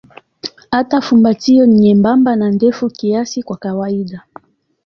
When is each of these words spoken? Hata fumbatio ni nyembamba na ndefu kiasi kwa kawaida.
Hata 0.71 1.01
fumbatio 1.01 1.65
ni 1.65 1.79
nyembamba 1.79 2.35
na 2.35 2.51
ndefu 2.51 2.89
kiasi 2.89 3.43
kwa 3.43 3.57
kawaida. 3.57 4.23